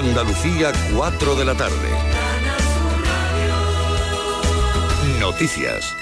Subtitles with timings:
[0.00, 1.90] Andalucía, 4 de la tarde.
[5.20, 5.94] Noticias.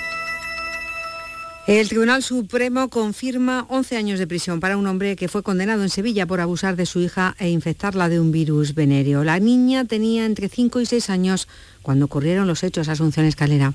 [1.67, 5.89] El Tribunal Supremo confirma 11 años de prisión para un hombre que fue condenado en
[5.89, 9.25] Sevilla por abusar de su hija e infectarla de un virus venéreo.
[9.25, 11.49] La niña tenía entre 5 y 6 años
[11.83, 13.75] cuando ocurrieron los hechos a Asunción Escalera.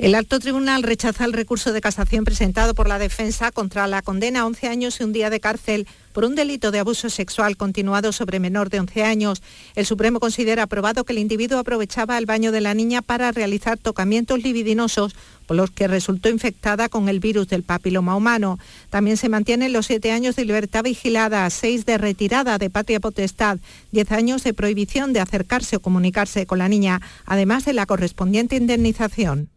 [0.00, 4.40] El alto tribunal rechaza el recurso de casación presentado por la defensa contra la condena
[4.40, 8.10] a 11 años y un día de cárcel por un delito de abuso sexual continuado
[8.12, 9.42] sobre menor de 11 años.
[9.74, 13.76] El Supremo considera aprobado que el individuo aprovechaba el baño de la niña para realizar
[13.76, 15.14] tocamientos libidinosos
[15.46, 18.58] por los que resultó infectada con el virus del papiloma humano.
[18.88, 23.58] También se mantienen los siete años de libertad vigilada, seis de retirada de patria potestad,
[23.92, 28.56] diez años de prohibición de acercarse o comunicarse con la niña, además de la correspondiente
[28.56, 29.50] indemnización.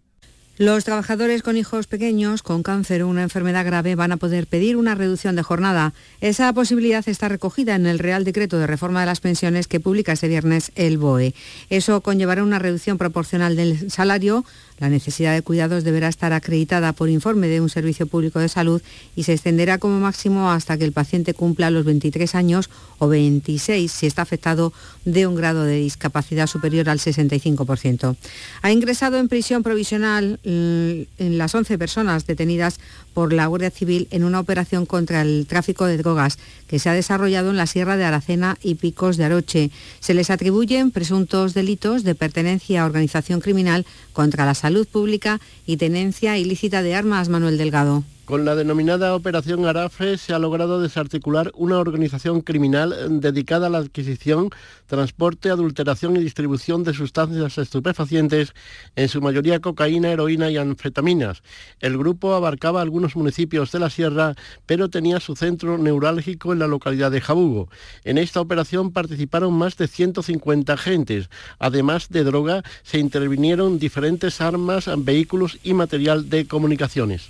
[0.60, 4.78] Los trabajadores con hijos pequeños con cáncer o una enfermedad grave van a poder pedir
[4.78, 5.96] una reducción de jornada.
[6.22, 10.12] Esa posibilidad está recogida en el Real Decreto de Reforma de las Pensiones que publica
[10.12, 11.34] este viernes el BOE.
[11.72, 14.46] Eso conllevará una reducción proporcional del salario
[14.80, 18.82] la necesidad de cuidados deberá estar acreditada por informe de un servicio público de salud
[19.16, 23.92] y se extenderá como máximo hasta que el paciente cumpla los 23 años o 26
[23.92, 24.74] si está afectado
[25.06, 28.16] de un grado de discapacidad superior al 65%.
[28.62, 32.80] Ha ingresado en prisión provisional mm, en las 11 personas detenidas
[33.14, 36.38] por la Guardia Civil en una operación contra el tráfico de drogas
[36.68, 39.72] que se ha desarrollado en la Sierra de Aracena y Picos de Aroche.
[40.00, 45.78] Se les atribuyen presuntos delitos de pertenencia a organización criminal contra la salud pública y
[45.78, 48.04] tenencia ilícita de armas, Manuel Delgado.
[48.26, 53.80] Con la denominada Operación Arafe se ha logrado desarticular una organización criminal dedicada a la
[53.80, 54.50] adquisición,
[54.88, 58.54] transporte, adulteración y distribución de sustancias estupefacientes,
[58.96, 61.44] en su mayoría cocaína, heroína y anfetaminas.
[61.82, 64.36] El grupo abarcaba algunos municipios de la sierra,
[64.66, 67.68] pero tenía su centro neurálgico en la localidad de Jabugo.
[68.06, 71.30] En esta operación participaron más de 150 agentes.
[71.60, 77.30] Además de droga, se intervinieron diferentes armas, vehículos y material de comunicaciones.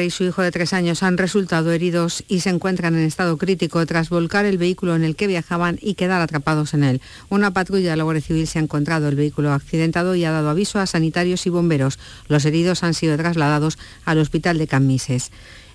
[0.00, 3.84] Y su hijo de tres años han resultado heridos y se encuentran en estado crítico
[3.84, 7.00] tras volcar el vehículo en el que viajaban y quedar atrapados en él.
[7.28, 10.48] Una patrulla de la Guardia Civil se ha encontrado el vehículo accidentado y ha dado
[10.48, 11.98] aviso a sanitarios y bomberos.
[12.28, 15.30] Los heridos han sido trasladados al hospital de Camises.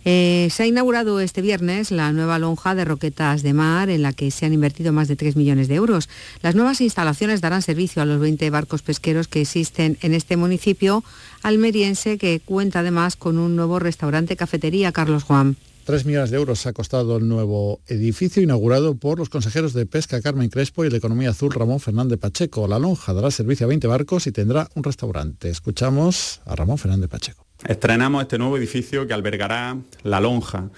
[0.09, 4.13] Eh, se ha inaugurado este viernes la nueva lonja de Roquetas de Mar, en la
[4.13, 6.07] que se han invertido más de 3 millones de euros.
[6.41, 11.03] Las nuevas instalaciones darán servicio a los 20 barcos pesqueros que existen en este municipio
[11.43, 15.57] almeriense, que cuenta además con un nuevo restaurante cafetería, Carlos Juan.
[15.83, 20.21] 3 millones de euros ha costado el nuevo edificio inaugurado por los consejeros de Pesca
[20.21, 22.65] Carmen Crespo y de Economía Azul Ramón Fernández Pacheco.
[22.69, 25.49] La lonja dará servicio a 20 barcos y tendrá un restaurante.
[25.49, 30.69] Escuchamos a Ramón Fernández Pacheco estrenamos este nuevo edificio que albergará la lonja.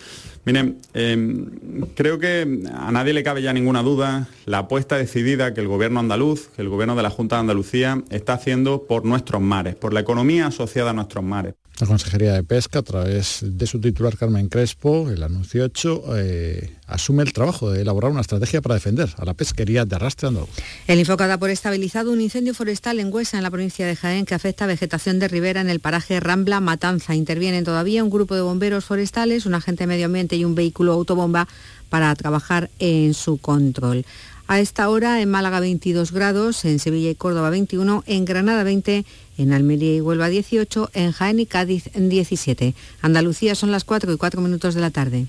[0.46, 1.48] Miren, em,
[1.96, 6.00] creo que a nadie le cabe ya ninguna duda la apuesta decidida que el gobierno
[6.00, 9.94] andaluz, que el gobierno de la Junta de Andalucía está haciendo por nuestros mares, por
[9.94, 11.56] la economía asociada a nuestros mares.
[11.80, 16.76] La Consejería de Pesca, a través de su titular Carmen Crespo, el anuncio hecho, eh,
[16.88, 20.50] asume el trabajo de elaborar una estrategia para defender a la pesquería de arrastre andaluz.
[20.88, 24.26] El Infoca da por estabilizado un incendio forestal en Huesa, en la provincia de Jaén,
[24.26, 27.16] que afecta a vegetación de ribera en el paraje Rambla Matanza.
[27.16, 30.92] Intervienen todavía un grupo de bomberos forestales, un agente de medio ambiente y un vehículo
[30.92, 31.48] autobomba
[31.88, 34.06] para trabajar en su control.
[34.50, 39.06] A esta hora en Málaga 22 grados, en Sevilla y Córdoba 21, en Granada 20,
[39.40, 42.76] en Almería y Huelva 18, en Jaén y Cádiz 17.
[43.02, 45.26] Andalucía son las 4 y 4 minutos de la tarde.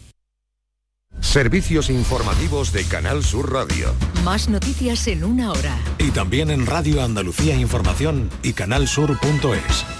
[1.21, 3.95] Servicios informativos de Canal Sur Radio.
[4.25, 5.79] Más noticias en una hora.
[5.99, 10.00] Y también en Radio Andalucía Información y canalsur.es.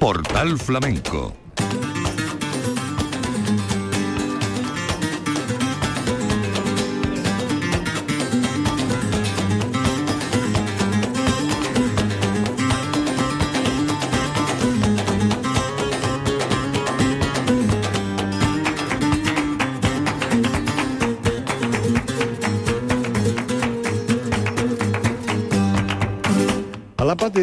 [0.00, 1.36] Portal Flamenco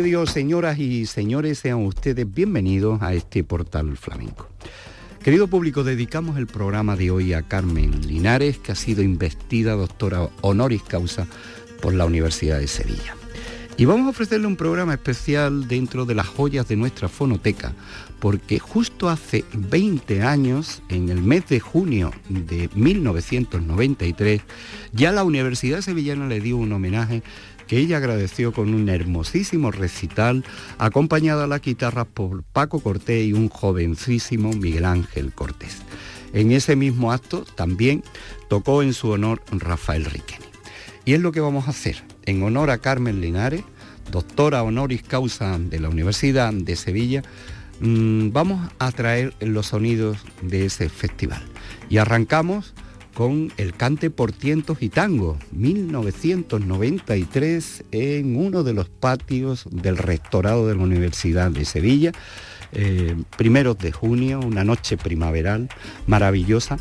[0.03, 4.47] Dios, señoras y señores, sean ustedes bienvenidos a este portal flamenco.
[5.23, 10.29] Querido público, dedicamos el programa de hoy a Carmen Linares, que ha sido investida doctora
[10.41, 11.27] honoris causa
[11.81, 13.15] por la Universidad de Sevilla.
[13.77, 17.73] Y vamos a ofrecerle un programa especial dentro de las joyas de nuestra fonoteca,
[18.19, 24.41] porque justo hace 20 años, en el mes de junio de 1993,
[24.93, 27.21] ya la Universidad Sevillana le dio un homenaje
[27.67, 30.43] que ella agradeció con un hermosísimo recital,
[30.77, 35.77] acompañada a la guitarra por Paco Cortés y un jovencísimo Miguel Ángel Cortés.
[36.33, 38.03] En ese mismo acto también
[38.49, 40.45] tocó en su honor Rafael Riqueni.
[41.05, 43.63] Y es lo que vamos a hacer, en honor a Carmen Linares,
[44.11, 47.23] doctora honoris causa de la Universidad de Sevilla,
[47.79, 51.43] mm, vamos a traer los sonidos de ese festival.
[51.89, 52.73] Y arrancamos
[53.17, 60.67] con el cante por tientos y tango, 1993, en uno de los patios del rectorado
[60.67, 62.11] de la Universidad de Sevilla,
[62.73, 65.67] eh, primeros de junio, una noche primaveral
[66.05, 66.77] maravillosa,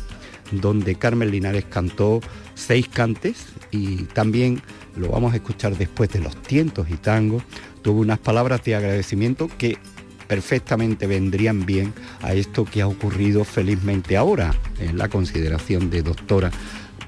[0.51, 2.21] donde Carmen Linares cantó
[2.53, 4.61] seis cantes y también
[4.95, 7.41] lo vamos a escuchar después de los tientos y tango,
[7.81, 9.79] tuvo unas palabras de agradecimiento que
[10.27, 16.51] perfectamente vendrían bien a esto que ha ocurrido felizmente ahora en la consideración de doctora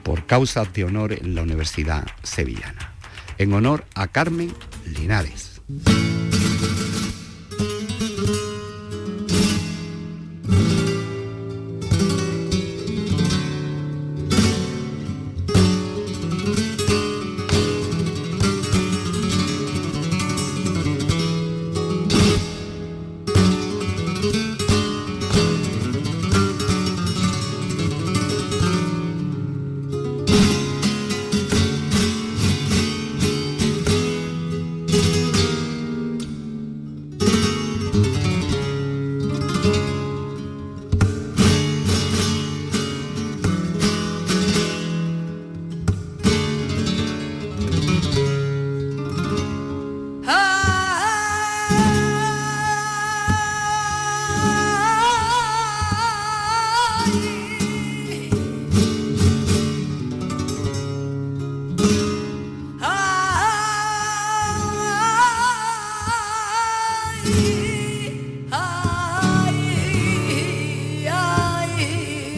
[0.04, 2.94] por causas de honor en la Universidad Sevillana.
[3.38, 4.54] En honor a Carmen
[4.86, 5.62] Linares.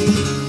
[0.08, 0.41] thank you.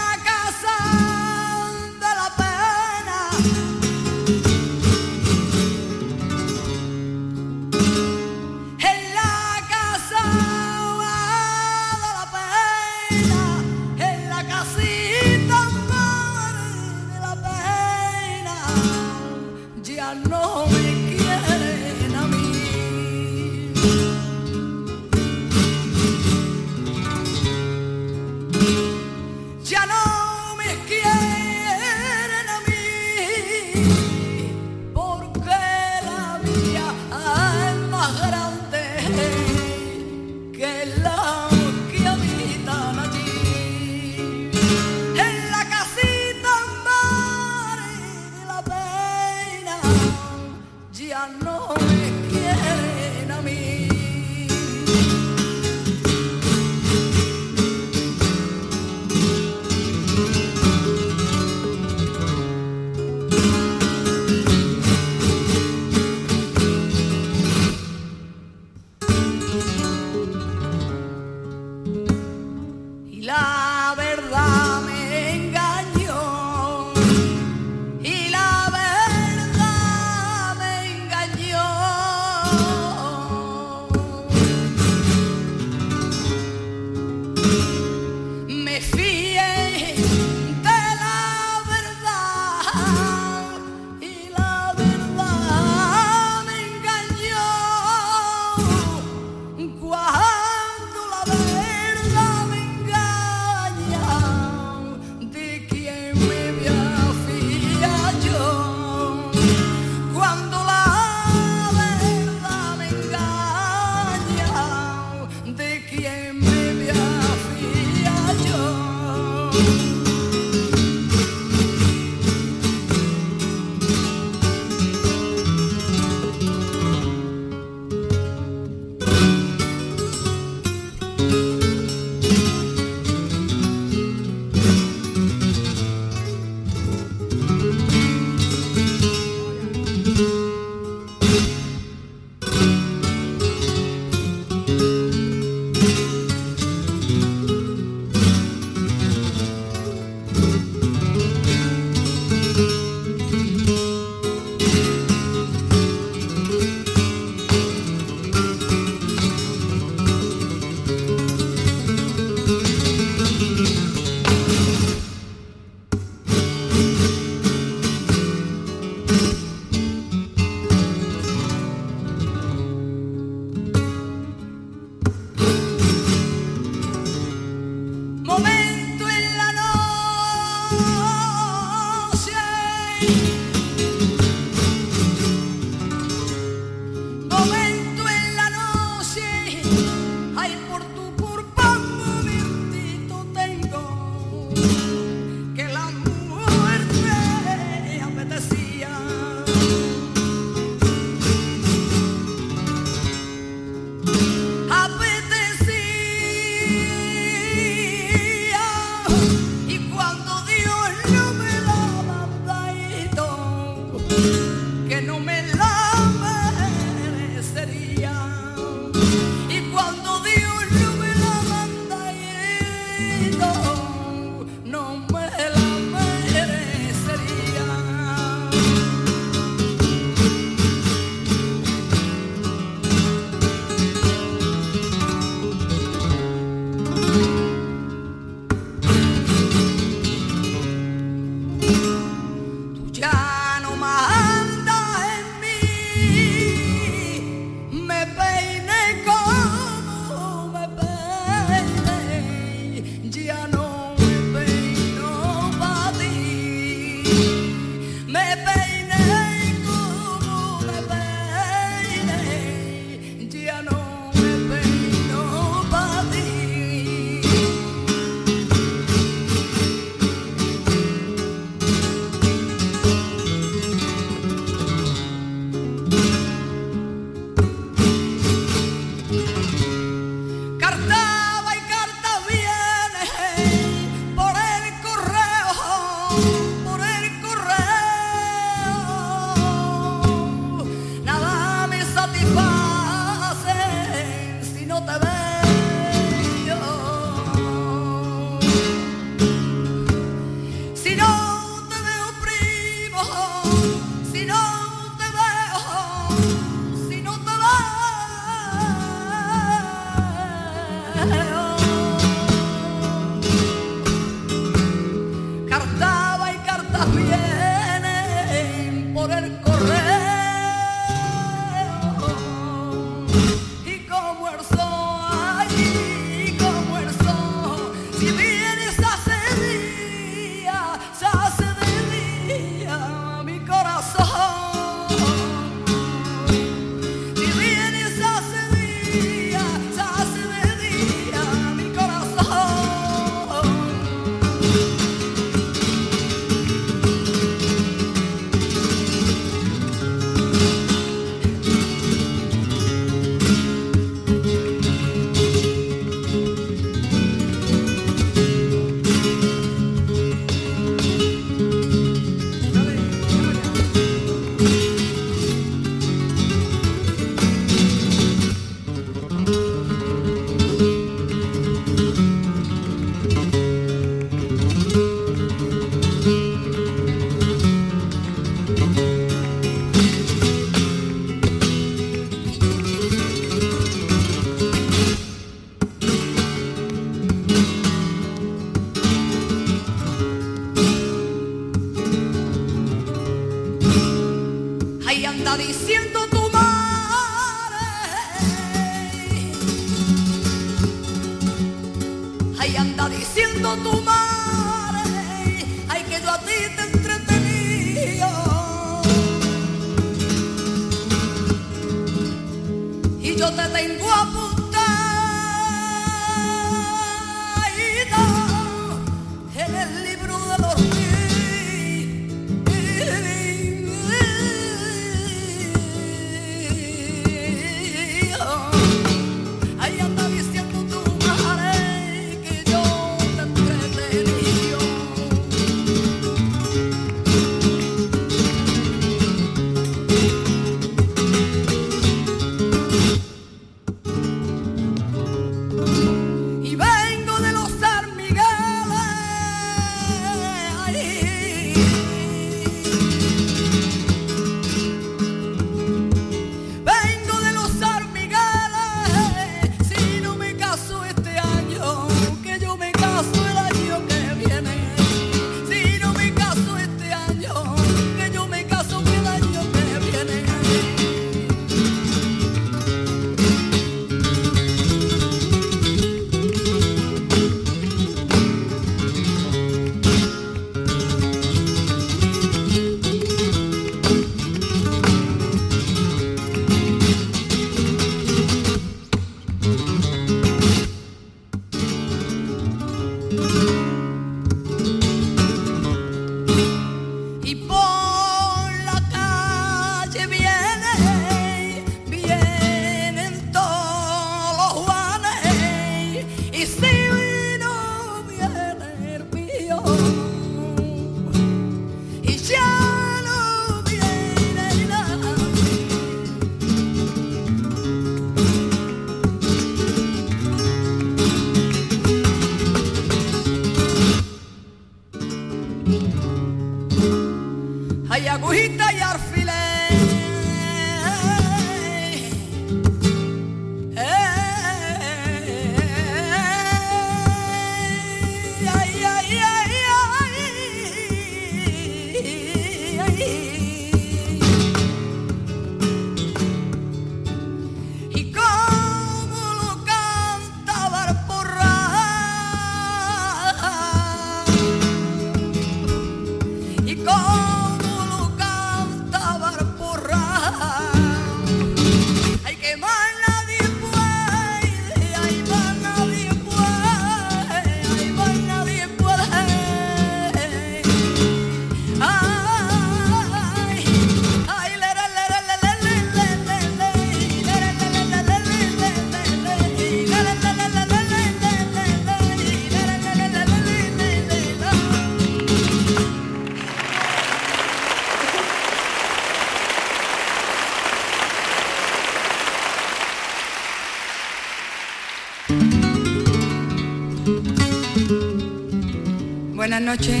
[599.66, 600.00] noche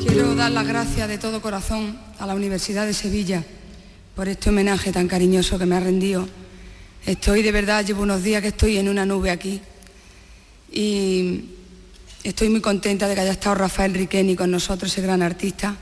[0.00, 3.44] Quiero dar las gracias de todo corazón a la Universidad de Sevilla
[4.16, 6.26] por este homenaje tan cariñoso que me ha rendido.
[7.04, 9.60] Estoy de verdad, llevo unos días que estoy en una nube aquí
[10.72, 11.50] y
[12.24, 15.76] estoy muy contenta de que haya estado Rafael Riqueni con nosotros, ese gran artista.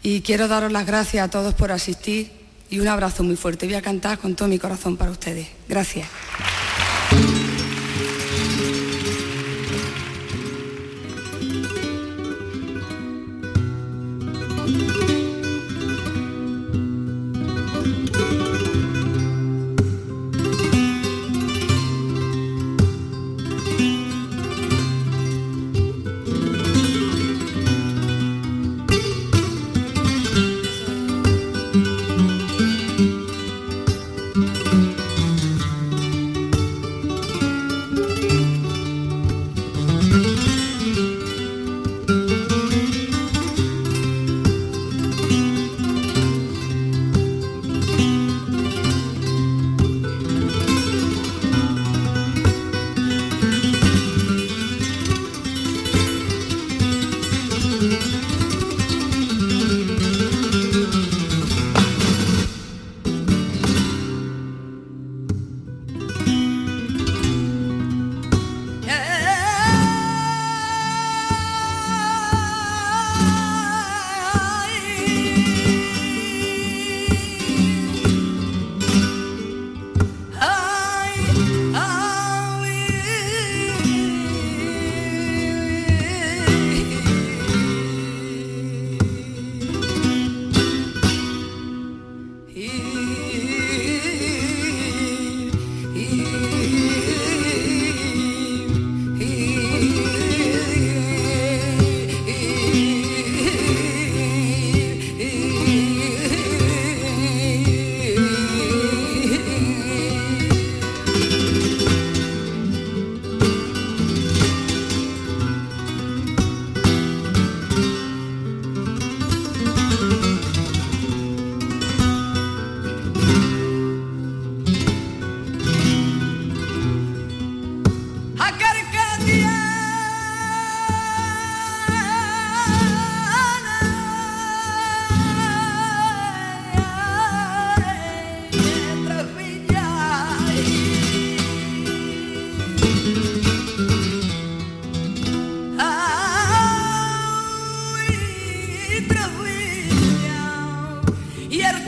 [0.00, 2.30] Y quiero daros las gracias a todos por asistir
[2.70, 3.66] y un abrazo muy fuerte.
[3.66, 5.48] Voy a cantar con todo mi corazón para ustedes.
[5.68, 6.06] Gracias.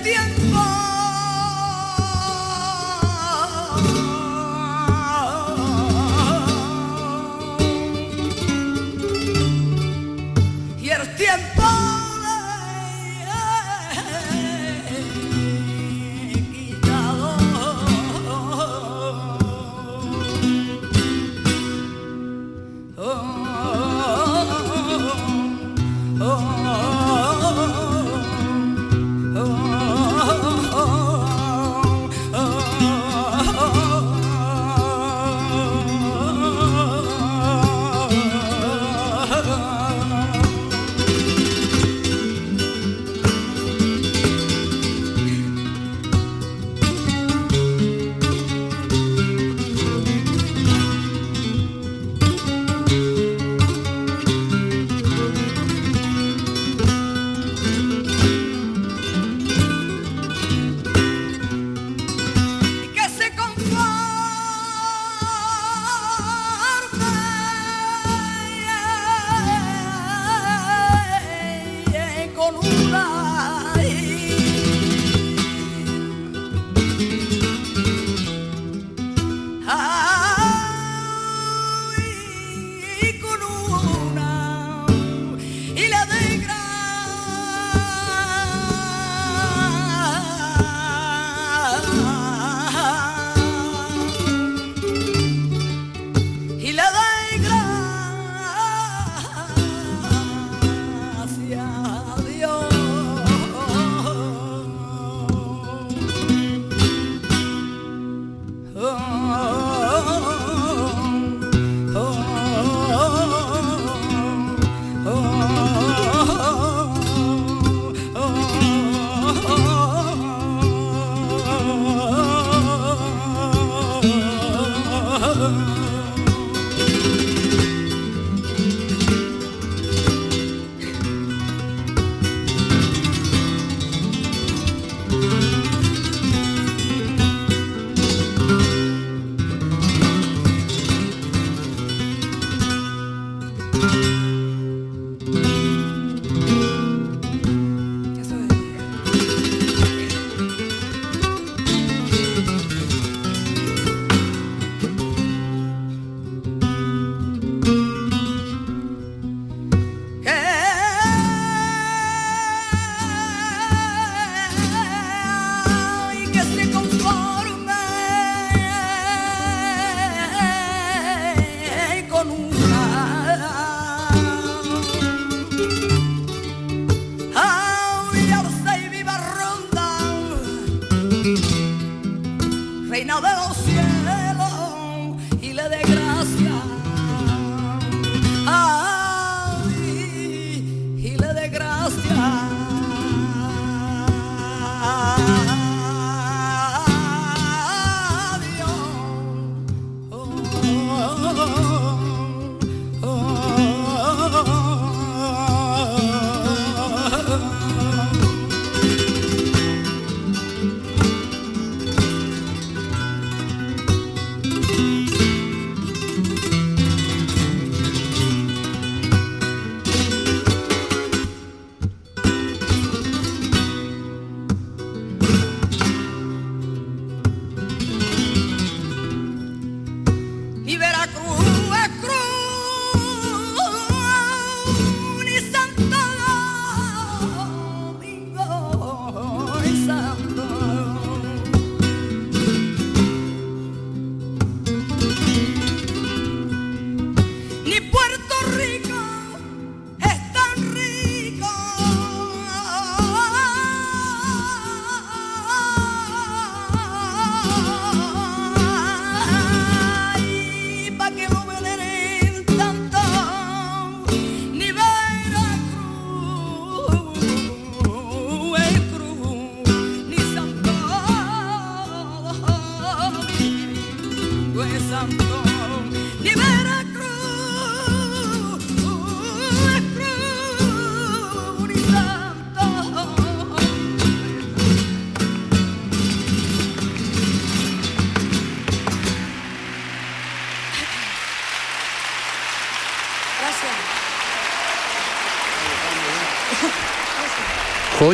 [0.03, 0.76] tiempo.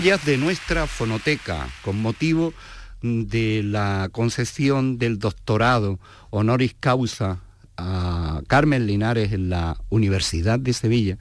[0.03, 2.53] De nuestra fonoteca, con motivo
[3.03, 7.39] de la concesión del doctorado honoris causa
[7.77, 11.19] a Carmen Linares en la Universidad de Sevilla,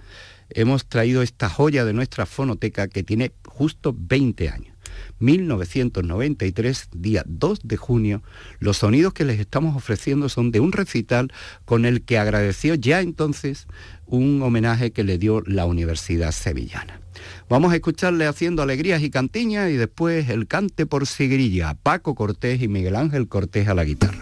[0.50, 4.76] hemos traído esta joya de nuestra fonoteca que tiene justo 20 años.
[5.20, 8.24] 1993, día 2 de junio,
[8.58, 11.32] los sonidos que les estamos ofreciendo son de un recital
[11.66, 13.68] con el que agradeció ya entonces
[14.08, 17.01] un homenaje que le dio la Universidad Sevillana.
[17.50, 22.62] Vamos a escucharle haciendo alegrías y cantiñas y después el cante por sigrilla, Paco Cortés
[22.62, 24.20] y Miguel Ángel Cortés a la guitarra.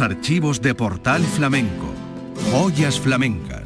[0.00, 1.86] Archivos de Portal Flamenco.
[2.50, 3.57] Joyas flamencas.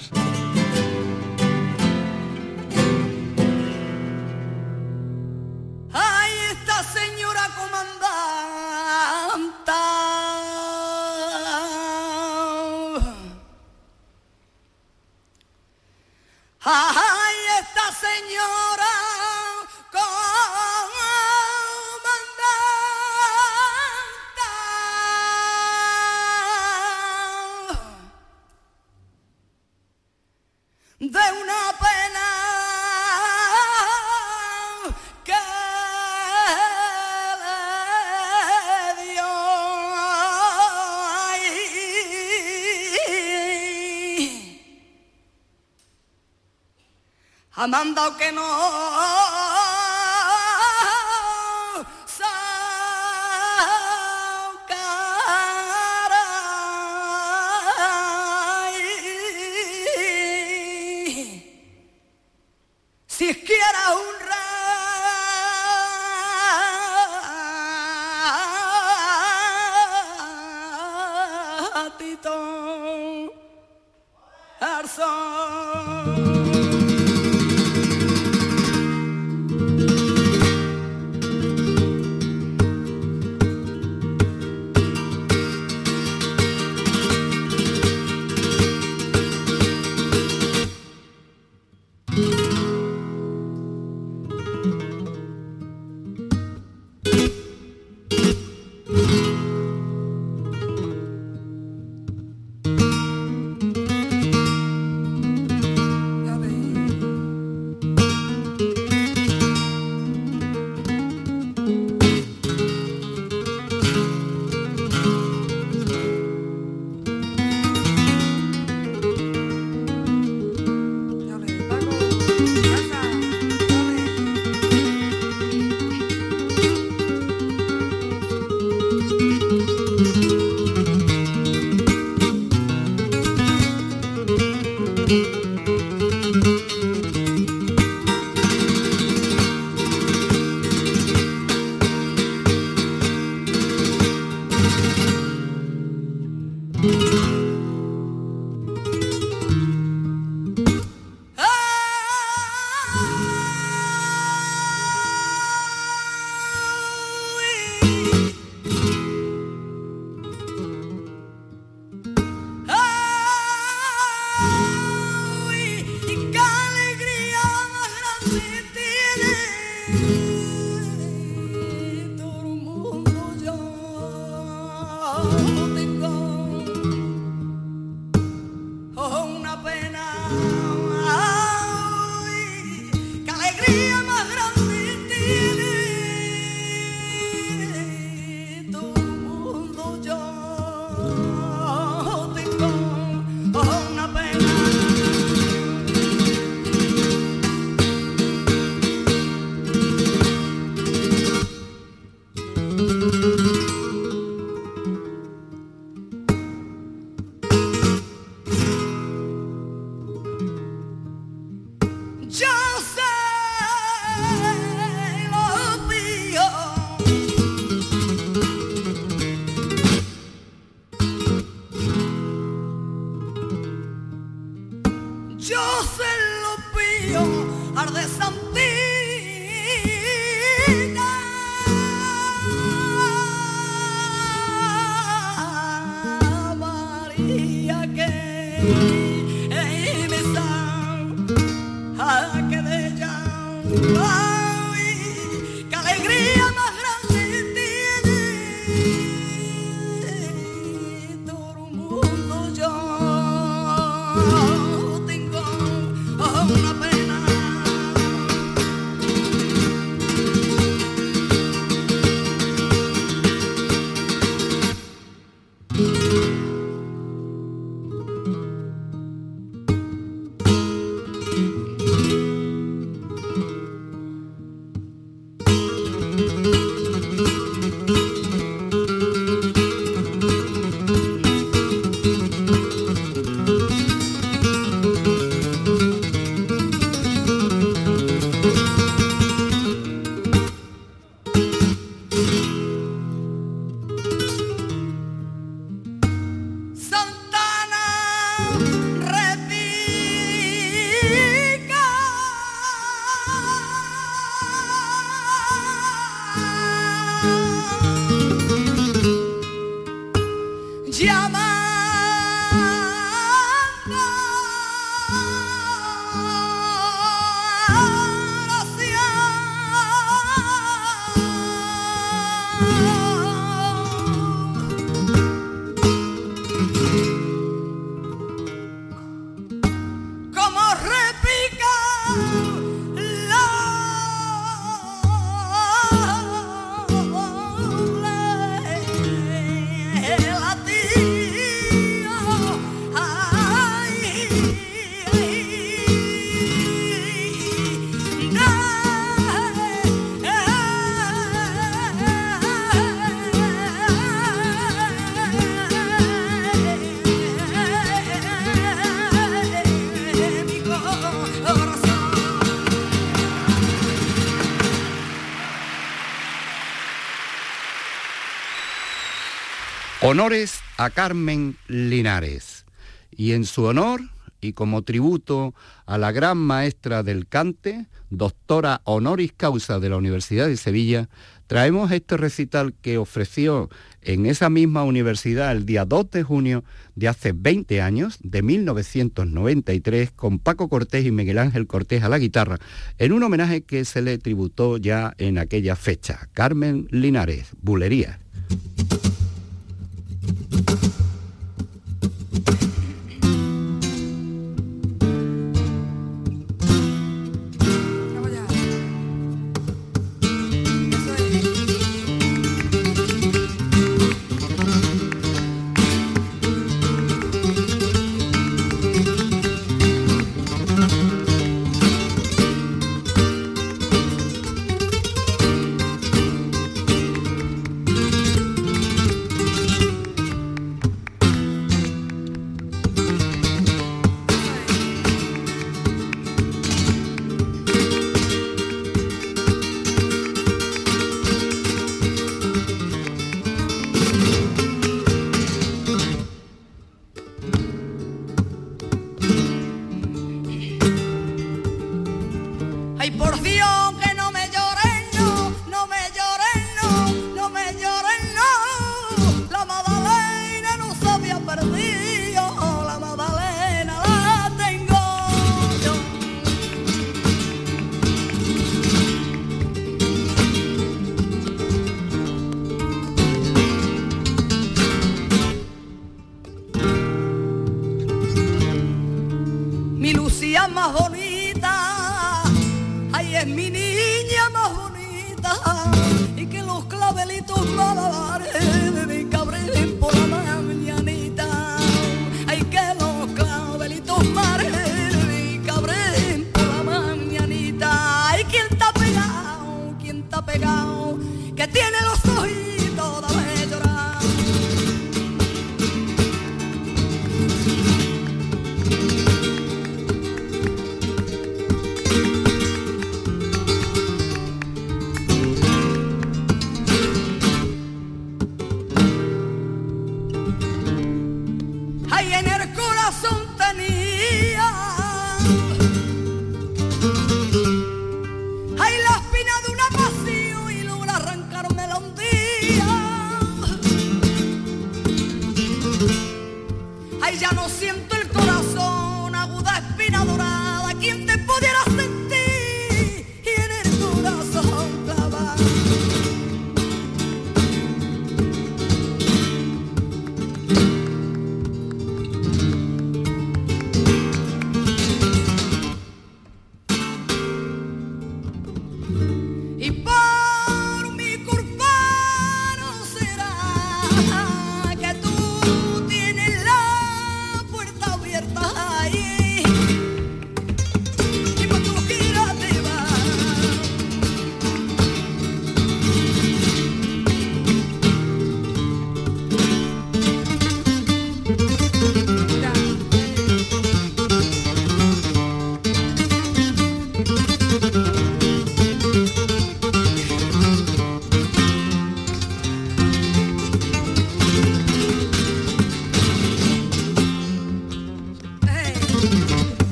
[370.13, 372.67] Honores a Carmen Linares.
[373.10, 374.02] Y en su honor
[374.42, 375.54] y como tributo
[375.87, 381.08] a la gran maestra del cante, doctora honoris causa de la Universidad de Sevilla,
[381.46, 383.71] traemos este recital que ofreció
[384.02, 386.63] en esa misma universidad el día 2 de junio
[386.94, 392.19] de hace 20 años, de 1993, con Paco Cortés y Miguel Ángel Cortés a la
[392.19, 392.58] guitarra,
[392.98, 396.29] en un homenaje que se le tributó ya en aquella fecha.
[396.35, 398.21] Carmen Linares, Bulería.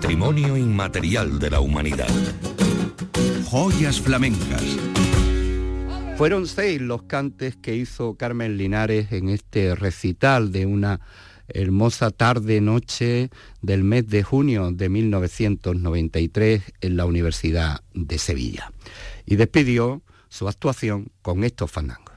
[0.00, 2.08] Patrimonio inmaterial de la humanidad.
[3.50, 4.64] Joyas flamencas.
[6.16, 11.00] Fueron seis los cantes que hizo Carmen Linares en este recital de una
[11.48, 13.28] hermosa tarde-noche
[13.60, 18.72] del mes de junio de 1993 en la Universidad de Sevilla.
[19.26, 22.14] Y despidió su actuación con estos fandangos.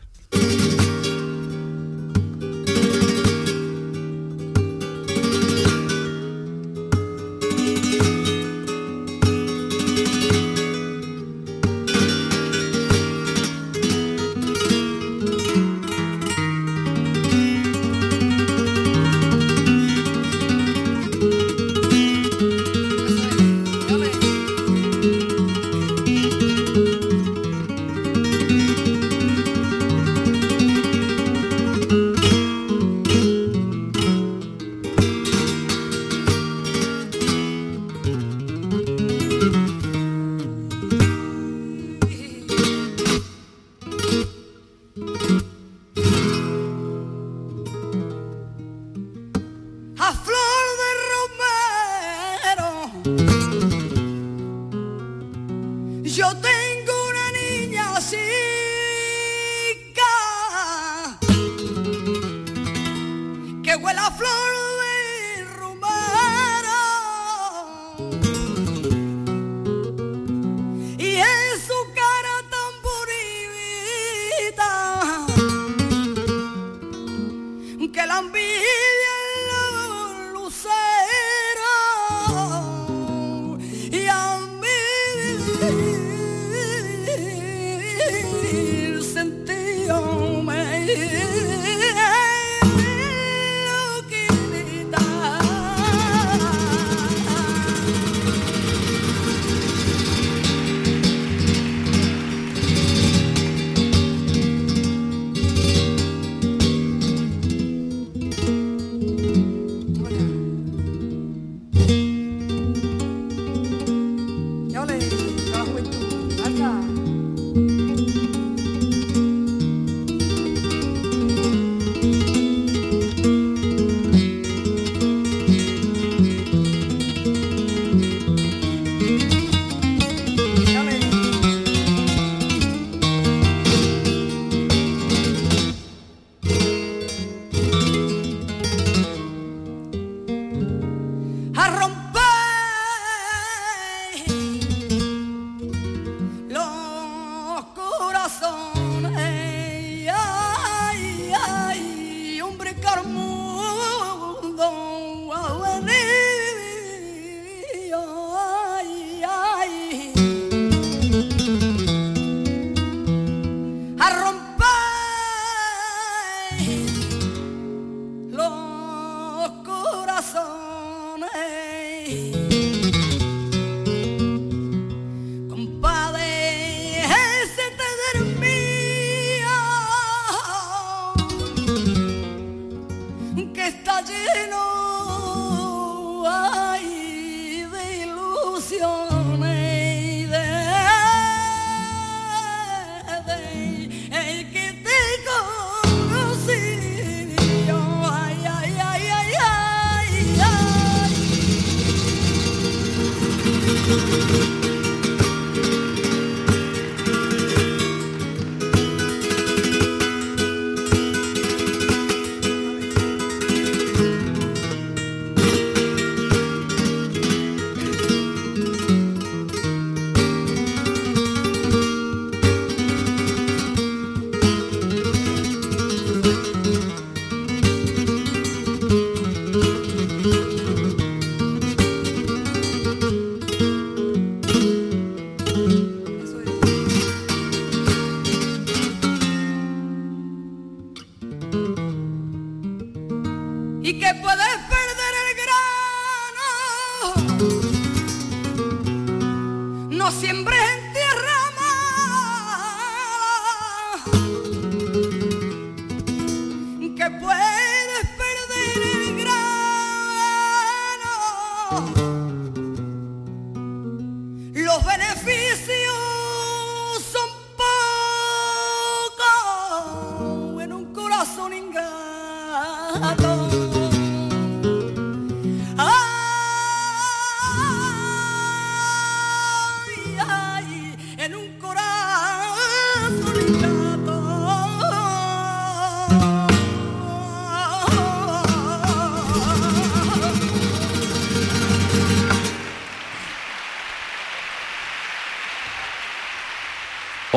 [250.43, 250.92] 我们。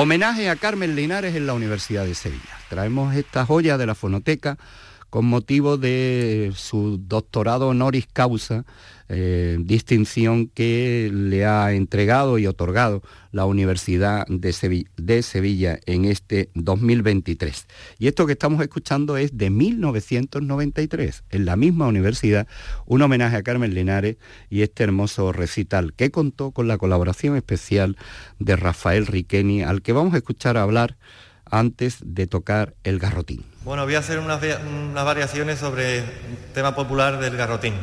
[0.07, 2.57] Homenaje a Carmen Linares en la Universidad de Sevilla.
[2.68, 4.57] Traemos esta joya de la fonoteca
[5.17, 8.67] con motivo de su doctorado honoris causa,
[9.09, 13.01] eh, distinción que le ha entregado y otorgado
[13.33, 17.67] la Universidad de Sevilla, en este 2023.
[17.99, 22.47] Y esto que estamos escuchando es de 1993, en la misma universidad,
[22.85, 24.19] un homenaje a Carmen Linares
[24.51, 27.97] y este hermoso recital que contó con la colaboración especial
[28.39, 30.99] de Rafael Riqueni, al que vamos a escuchar hablar
[31.51, 33.44] antes de tocar el garrotín.
[33.64, 34.40] Bueno, voy a hacer unas,
[34.94, 36.05] variaciones sobre el
[36.55, 37.74] tema popular del garrotín.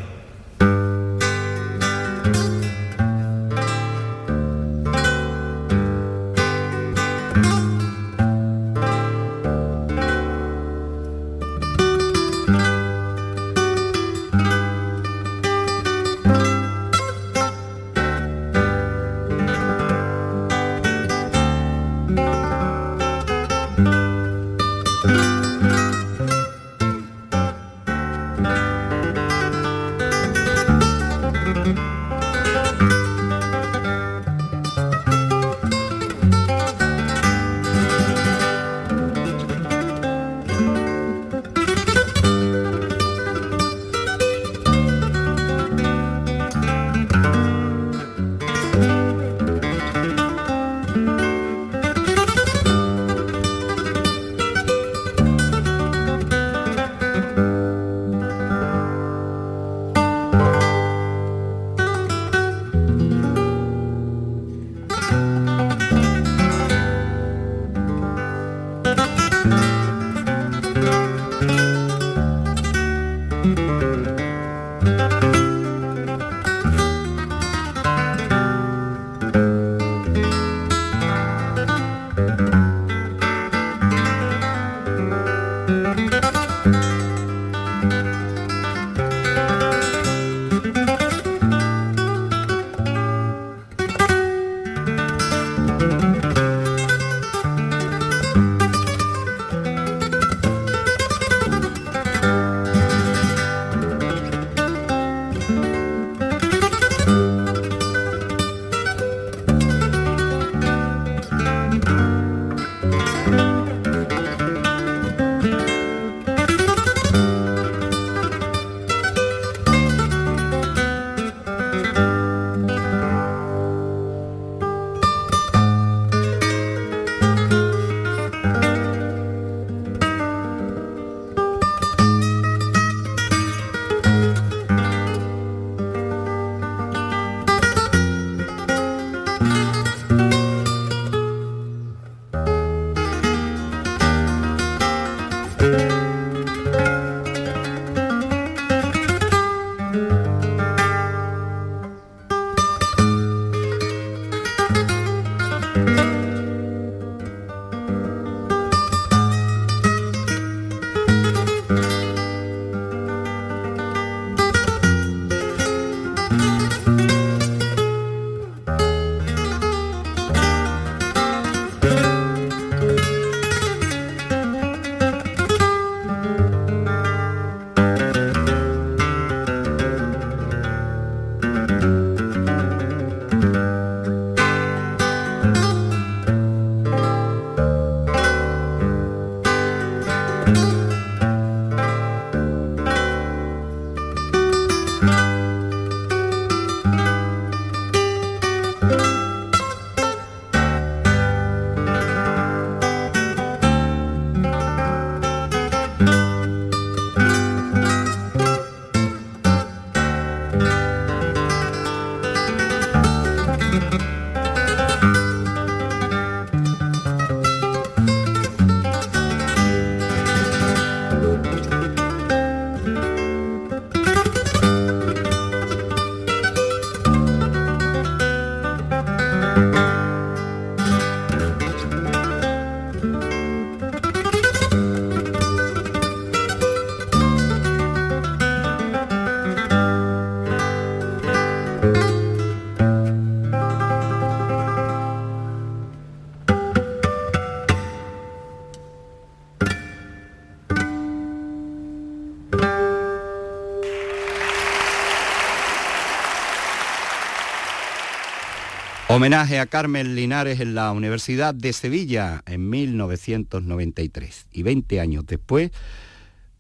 [259.16, 265.70] Homenaje a Carmen Linares en la Universidad de Sevilla en 1993 y 20 años después,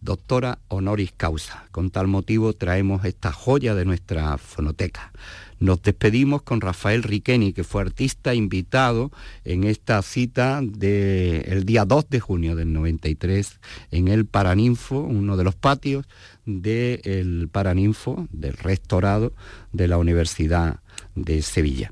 [0.01, 1.65] doctora honoris causa.
[1.71, 5.11] Con tal motivo traemos esta joya de nuestra fonoteca.
[5.57, 9.11] Nos despedimos con Rafael Riqueni, que fue artista invitado
[9.45, 15.43] en esta cita del día 2 de junio del 93 en el Paraninfo, uno de
[15.43, 16.05] los patios
[16.45, 19.33] del Paraninfo, del restaurado
[19.71, 20.81] de la Universidad
[21.15, 21.91] de Sevilla.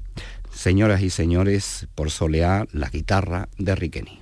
[0.54, 4.22] Señoras y señores, por solear la guitarra de Riqueni.